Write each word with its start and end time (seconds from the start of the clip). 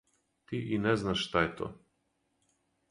Ти 0.47 0.57
и 0.57 0.79
не 0.87 0.95
знаш 1.03 1.21
шта 1.27 1.45
је 1.47 1.53
то. 1.61 1.71